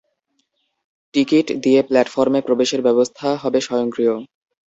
Ticket 1.13 1.47
দিয়ে 1.63 1.79
প্ল্যাটফর্মে 1.83 2.39
প্রবেশের 2.47 2.81
ব্যবস্থা 2.87 3.27
হবে 3.43 3.59
স্বয়ংক্রিয়। 3.61 4.13